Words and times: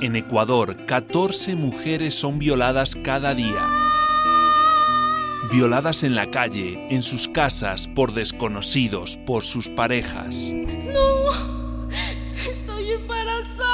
En 0.00 0.14
Ecuador, 0.14 0.86
14 0.86 1.56
mujeres 1.56 2.14
son 2.14 2.38
violadas 2.38 2.94
cada 2.94 3.34
día. 3.34 3.66
Violadas 5.50 6.04
en 6.04 6.14
la 6.14 6.30
calle, 6.30 6.86
en 6.88 7.02
sus 7.02 7.26
casas, 7.26 7.88
por 7.88 8.12
desconocidos, 8.12 9.18
por 9.26 9.44
sus 9.44 9.68
parejas. 9.68 10.52
No, 10.52 11.32
estoy 12.48 12.92
embarazada. 12.92 13.66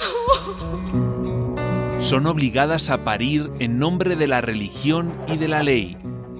No. 0.00 2.00
Son 2.00 2.26
obligadas 2.26 2.88
a 2.88 3.04
parir 3.04 3.50
en 3.58 3.78
nombre 3.78 4.16
de 4.16 4.26
la 4.26 4.40
religión 4.40 5.12
y 5.28 5.36
de 5.36 5.48
la 5.48 5.62
ley. 5.62 5.98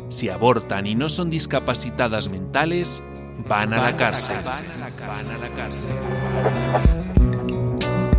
Si 0.09 0.31
abortan 0.31 0.87
y 0.87 0.95
no 0.95 1.11
son 1.11 1.29
discapacitadas 1.29 2.31
mentales, 2.31 3.05
van 3.47 3.75
a 3.75 3.83
la 3.83 3.95
cárcel. 3.99 4.39
Van 4.43 5.31
a 5.31 5.37
la 5.37 5.51
cárcel. 5.51 5.93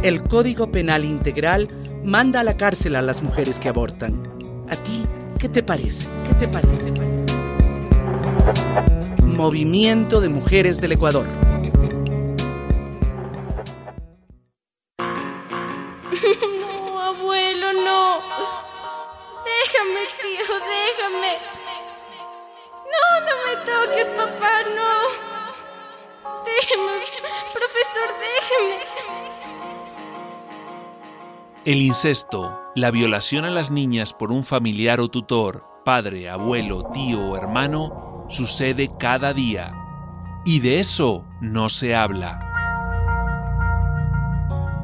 El 0.02 0.23
Código 0.23 0.71
Penal 0.71 1.03
Integral 1.03 1.67
manda 2.05 2.40
a 2.40 2.44
la 2.45 2.55
cárcel 2.55 2.95
a 2.95 3.02
las 3.02 3.21
mujeres 3.21 3.59
que 3.59 3.67
abortan. 3.67 4.23
¿A 4.70 4.76
ti 4.77 5.03
qué 5.38 5.49
te 5.49 5.62
parece? 5.62 6.07
¿Qué 6.26 6.35
te 6.35 6.48
parece? 6.48 6.94
Movimiento 9.26 10.21
de 10.21 10.30
Mujeres 10.30 10.80
del 10.80 10.93
Ecuador. 10.93 11.26
No, 16.59 16.99
abuelo, 17.02 17.73
no. 17.73 18.20
Déjame, 19.45 20.04
tío, 20.21 20.55
déjame. 20.76 21.34
No, 22.93 23.04
no 23.26 23.34
me 23.45 23.55
toques, 23.66 24.09
papá, 24.09 24.63
no. 24.76 24.91
Déjame, 26.45 26.95
profesor, 27.54 28.10
déjame. 28.20 29.29
El 31.65 31.82
incesto, 31.82 32.57
la 32.74 32.90
violación 32.90 33.43
a 33.43 33.49
las 33.49 33.70
niñas 33.70 34.13
por 34.13 34.32
un 34.32 34.46
familiar 34.46 35.02
o 35.02 35.10
tutor, 35.10 35.66
padre, 35.84 36.29
abuelo, 36.29 36.90
tío 36.93 37.20
o 37.20 37.35
hermano, 37.35 38.26
sucede 38.29 38.90
cada 38.98 39.34
día. 39.34 39.74
Y 40.46 40.62
de 40.62 40.79
eso 40.79 41.26
no 41.41 41.68
se 41.68 41.98
habla. 41.98 42.40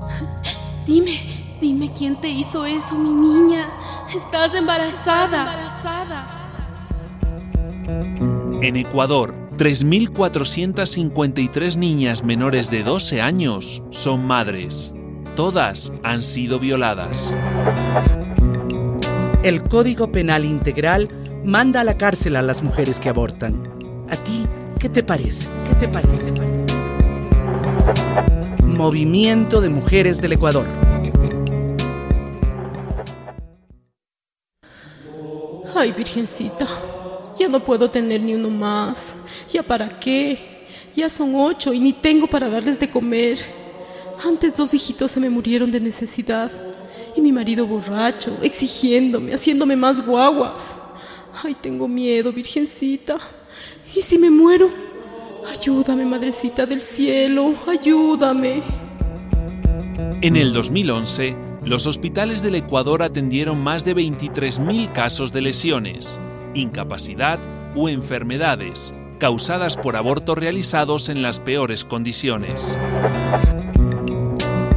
Dime, 0.85 1.57
dime 1.61 1.89
quién 1.97 2.17
te 2.17 2.27
hizo 2.27 2.65
eso, 2.65 2.95
mi 2.95 3.13
niña. 3.13 3.69
Estás 4.13 4.53
embarazada. 4.53 5.71
En 8.61 8.75
Ecuador, 8.75 9.33
3.453 9.57 11.77
niñas 11.77 12.21
menores 12.21 12.69
de 12.69 12.83
12 12.83 13.21
años 13.21 13.81
son 13.91 14.27
madres. 14.27 14.93
Todas 15.35 15.91
han 16.03 16.23
sido 16.23 16.59
violadas. 16.59 17.35
El 19.43 19.63
Código 19.63 20.09
Penal 20.09 20.45
Integral 20.45 21.09
manda 21.43 21.81
a 21.81 21.83
la 21.83 21.97
cárcel 21.97 22.37
a 22.37 22.41
las 22.41 22.63
mujeres 22.63 23.01
que 23.01 23.09
abortan. 23.09 23.61
¿A 24.09 24.15
ti 24.15 24.45
qué 24.79 24.87
te 24.87 25.03
parece? 25.03 25.49
¿Qué 25.67 25.75
te 25.75 25.87
parece? 25.89 26.33
Movimiento 28.65 29.59
de 29.59 29.67
Mujeres 29.67 30.21
del 30.21 30.31
Ecuador. 30.31 30.65
Ay, 35.75 35.91
Virgencita, 35.91 36.65
ya 37.37 37.49
no 37.49 37.59
puedo 37.59 37.89
tener 37.89 38.21
ni 38.21 38.35
uno 38.35 38.49
más. 38.49 39.17
¿Ya 39.51 39.63
para 39.63 39.99
qué? 39.99 40.65
Ya 40.95 41.09
son 41.09 41.35
ocho 41.35 41.73
y 41.73 41.81
ni 41.81 41.91
tengo 41.91 42.25
para 42.25 42.47
darles 42.49 42.79
de 42.79 42.89
comer. 42.89 43.64
Antes 44.23 44.55
dos 44.55 44.73
hijitos 44.73 45.11
se 45.11 45.19
me 45.19 45.29
murieron 45.29 45.71
de 45.71 45.79
necesidad. 45.79 46.51
Y 47.15 47.21
mi 47.21 47.31
marido 47.31 47.65
borracho, 47.65 48.37
exigiéndome, 48.41 49.33
haciéndome 49.33 49.75
más 49.75 50.05
guaguas. 50.05 50.75
Ay, 51.43 51.55
tengo 51.55 51.87
miedo, 51.87 52.31
Virgencita. 52.31 53.17
¿Y 53.95 54.01
si 54.01 54.17
me 54.17 54.29
muero? 54.29 54.69
Ayúdame, 55.47 56.05
Madrecita 56.05 56.65
del 56.65 56.81
Cielo, 56.81 57.53
ayúdame. 57.67 58.61
En 60.21 60.35
el 60.35 60.53
2011, 60.53 61.35
los 61.63 61.87
hospitales 61.87 62.41
del 62.41 62.55
Ecuador 62.55 63.03
atendieron 63.03 63.61
más 63.61 63.85
de 63.85 63.95
23.000 63.95 64.91
casos 64.91 65.31
de 65.31 65.41
lesiones, 65.41 66.19
incapacidad 66.53 67.39
o 67.75 67.89
enfermedades 67.89 68.93
causadas 69.19 69.77
por 69.77 69.95
abortos 69.95 70.37
realizados 70.37 71.09
en 71.09 71.21
las 71.21 71.39
peores 71.39 71.85
condiciones. 71.85 72.77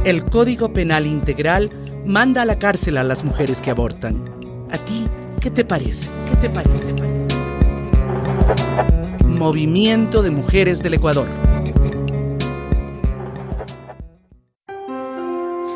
El 0.05 0.23
Código 0.23 0.71
Penal 0.71 1.05
Integral 1.05 1.69
manda 2.05 2.43
a 2.43 2.45
la 2.45 2.57
cárcel 2.57 2.95
a 2.95 3.03
las 3.03 3.25
mujeres 3.25 3.59
que 3.59 3.69
abortan. 3.69 4.23
¿A 4.71 4.77
ti 4.77 5.05
qué 5.41 5.51
te 5.51 5.65
parece? 5.65 6.09
¿Qué 6.29 6.37
te 6.37 6.49
parece? 6.49 6.95
Movimiento 9.27 10.21
de 10.21 10.31
Mujeres 10.31 10.81
del 10.81 10.93
Ecuador. 10.93 11.27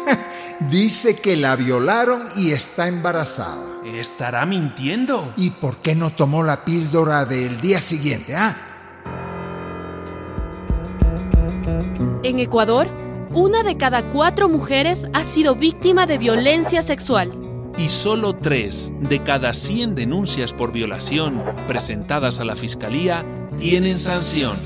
Dice 0.69 1.17
que 1.17 1.35
la 1.35 1.57
violaron 1.57 2.23
y 2.37 2.51
está 2.51 2.87
embarazada. 2.87 3.81
¿Estará 3.83 4.45
mintiendo? 4.45 5.33
¿Y 5.35 5.49
por 5.49 5.79
qué 5.79 5.95
no 5.95 6.11
tomó 6.11 6.43
la 6.43 6.63
píldora 6.63 7.25
del 7.25 7.59
día 7.59 7.81
siguiente, 7.81 8.37
ah? 8.37 8.55
En 12.23 12.39
Ecuador, 12.39 13.02
una 13.33 13.63
de 13.63 13.77
cada 13.77 14.11
cuatro 14.11 14.47
mujeres 14.47 15.07
ha 15.13 15.23
sido 15.23 15.55
víctima 15.55 16.05
de 16.05 16.17
violencia 16.17 16.81
sexual. 16.81 17.31
Y 17.77 17.89
solo 17.89 18.33
tres 18.33 18.93
de 19.01 19.23
cada 19.23 19.53
100 19.53 19.95
denuncias 19.95 20.53
por 20.53 20.71
violación 20.71 21.43
presentadas 21.67 22.39
a 22.39 22.45
la 22.45 22.55
Fiscalía 22.55 23.25
tienen 23.57 23.97
sanción. 23.97 24.59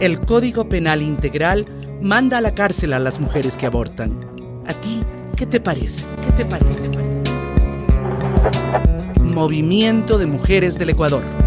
El 0.00 0.20
Código 0.20 0.68
Penal 0.68 1.02
Integral 1.02 1.66
manda 2.00 2.38
a 2.38 2.40
la 2.40 2.54
cárcel 2.54 2.94
a 2.94 2.98
las 2.98 3.20
mujeres 3.20 3.56
que 3.56 3.66
abortan. 3.66 4.18
¿A 4.66 4.72
ti 4.72 5.02
qué 5.36 5.44
te 5.44 5.60
parece? 5.60 6.06
¿Qué 6.24 6.32
te 6.32 6.44
parece? 6.46 6.90
Movimiento 9.22 10.16
de 10.16 10.26
Mujeres 10.26 10.78
del 10.78 10.90
Ecuador. 10.90 11.43